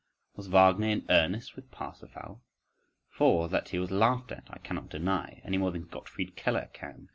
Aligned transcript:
—was 0.35 0.47
Wagner 0.47 0.87
in 0.87 1.05
earnest 1.11 1.55
with 1.55 1.69
Parsifal? 1.69 2.41
For, 3.07 3.47
that 3.49 3.69
he 3.69 3.77
was 3.77 3.91
laughed 3.91 4.31
at, 4.31 4.47
I 4.49 4.57
cannot 4.57 4.89
deny, 4.89 5.43
any 5.45 5.59
more 5.59 5.69
than 5.71 5.83
Gottfried 5.85 6.35
Keller 6.35 6.71
can. 6.73 7.09